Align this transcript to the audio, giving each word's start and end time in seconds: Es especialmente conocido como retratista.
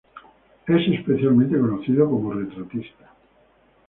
Es 0.67 0.87
especialmente 0.91 1.59
conocido 1.59 2.09
como 2.09 2.33
retratista. 2.33 3.11